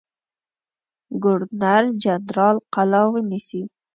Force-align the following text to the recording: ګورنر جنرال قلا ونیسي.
ګورنر 1.23 1.83
جنرال 2.03 2.57
قلا 2.73 3.01
ونیسي. 3.11 3.61